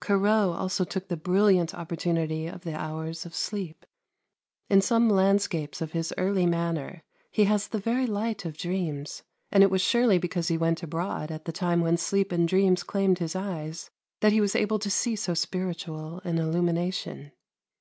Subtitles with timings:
[0.00, 3.86] Corot also took the brilliant opportunity of the hours of sleep.
[4.68, 9.22] In some landscapes of his early manner he has the very light of dreams,
[9.52, 12.82] and it was surely because he went abroad at the time when sleep and dreams
[12.82, 13.88] claimed his eyes
[14.22, 17.30] that he was able to see so spiritual an illumination.